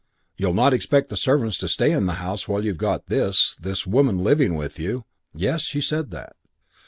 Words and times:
You'll 0.35 0.55
not 0.55 0.73
expect 0.73 1.09
the 1.09 1.15
servants 1.15 1.59
to 1.59 1.67
stay 1.69 1.91
in 1.91 2.07
the 2.07 2.13
house 2.13 2.47
while 2.47 2.65
you've 2.65 2.79
got 2.79 3.05
this 3.05 3.55
this 3.61 3.85
woman 3.85 4.17
living 4.17 4.55
with 4.55 4.79
you' 4.79 5.05
(Yes, 5.35 5.61
she 5.61 5.79
said 5.79 6.09
that.) 6.09 6.35